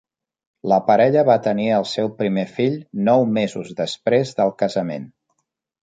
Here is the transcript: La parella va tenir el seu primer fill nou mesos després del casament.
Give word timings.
La 0.71 0.79
parella 0.87 1.25
va 1.27 1.35
tenir 1.49 1.67
el 1.81 1.85
seu 1.91 2.11
primer 2.23 2.47
fill 2.57 2.81
nou 3.13 3.29
mesos 3.39 3.73
després 3.85 4.37
del 4.41 4.59
casament. 4.65 5.11